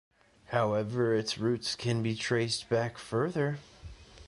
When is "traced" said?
2.15-2.67